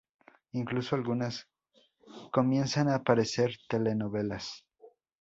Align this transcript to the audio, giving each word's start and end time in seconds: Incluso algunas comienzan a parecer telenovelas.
Incluso 0.53 0.95
algunas 0.95 1.47
comienzan 2.31 2.89
a 2.89 3.03
parecer 3.03 3.51
telenovelas. 3.69 4.65